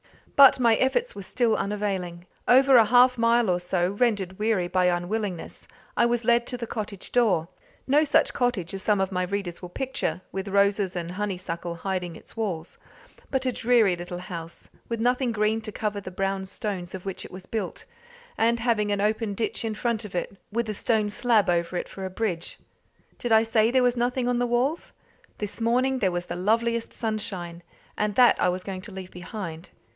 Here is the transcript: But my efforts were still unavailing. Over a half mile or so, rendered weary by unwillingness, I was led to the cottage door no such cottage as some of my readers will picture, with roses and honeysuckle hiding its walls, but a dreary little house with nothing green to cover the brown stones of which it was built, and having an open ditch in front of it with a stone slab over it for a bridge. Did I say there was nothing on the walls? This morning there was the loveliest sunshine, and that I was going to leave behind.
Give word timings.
But 0.35 0.59
my 0.59 0.75
efforts 0.77 1.13
were 1.13 1.21
still 1.21 1.55
unavailing. 1.55 2.25
Over 2.47 2.75
a 2.75 2.85
half 2.85 3.19
mile 3.19 3.47
or 3.51 3.59
so, 3.59 3.91
rendered 3.91 4.39
weary 4.39 4.67
by 4.67 4.87
unwillingness, 4.87 5.67
I 5.95 6.07
was 6.07 6.25
led 6.25 6.47
to 6.47 6.57
the 6.57 6.65
cottage 6.65 7.11
door 7.11 7.49
no 7.85 8.03
such 8.03 8.33
cottage 8.33 8.73
as 8.73 8.81
some 8.81 8.99
of 8.99 9.11
my 9.11 9.21
readers 9.21 9.61
will 9.61 9.69
picture, 9.69 10.21
with 10.31 10.47
roses 10.47 10.95
and 10.95 11.11
honeysuckle 11.11 11.75
hiding 11.75 12.15
its 12.15 12.35
walls, 12.35 12.79
but 13.29 13.45
a 13.45 13.51
dreary 13.51 13.95
little 13.95 14.17
house 14.17 14.71
with 14.89 14.99
nothing 14.99 15.31
green 15.31 15.61
to 15.61 15.71
cover 15.71 16.01
the 16.01 16.09
brown 16.09 16.47
stones 16.47 16.95
of 16.95 17.05
which 17.05 17.23
it 17.23 17.29
was 17.29 17.45
built, 17.45 17.85
and 18.39 18.59
having 18.59 18.91
an 18.91 19.01
open 19.01 19.35
ditch 19.35 19.63
in 19.63 19.75
front 19.75 20.03
of 20.03 20.15
it 20.15 20.35
with 20.51 20.67
a 20.67 20.73
stone 20.73 21.09
slab 21.09 21.47
over 21.47 21.77
it 21.77 21.87
for 21.87 22.05
a 22.05 22.09
bridge. 22.09 22.57
Did 23.19 23.31
I 23.31 23.43
say 23.43 23.69
there 23.69 23.83
was 23.83 23.95
nothing 23.95 24.27
on 24.27 24.39
the 24.39 24.47
walls? 24.47 24.93
This 25.37 25.61
morning 25.61 25.99
there 25.99 26.11
was 26.11 26.25
the 26.25 26.35
loveliest 26.35 26.91
sunshine, 26.91 27.61
and 27.95 28.15
that 28.15 28.41
I 28.41 28.49
was 28.49 28.63
going 28.63 28.81
to 28.81 28.91
leave 28.91 29.11
behind. 29.11 29.69